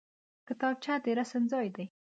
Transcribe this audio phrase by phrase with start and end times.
[0.47, 1.85] کتابچه د رسم ځای دی